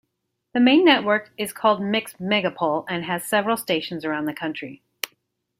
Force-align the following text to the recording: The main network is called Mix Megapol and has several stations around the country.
The 0.55 0.59
main 0.59 0.83
network 0.83 1.31
is 1.37 1.53
called 1.53 1.79
Mix 1.79 2.13
Megapol 2.13 2.85
and 2.89 3.05
has 3.05 3.23
several 3.23 3.55
stations 3.55 4.03
around 4.03 4.25
the 4.25 4.33
country. 4.33 4.81